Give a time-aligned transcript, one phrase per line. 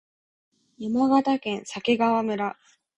[0.79, 2.57] 山形県鮭川村